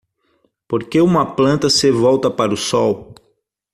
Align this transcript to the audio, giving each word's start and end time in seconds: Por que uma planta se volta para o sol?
Por 0.67 0.85
que 0.89 0.99
uma 0.99 1.35
planta 1.35 1.69
se 1.69 1.91
volta 1.91 2.31
para 2.31 2.55
o 2.55 2.57
sol? 2.57 3.13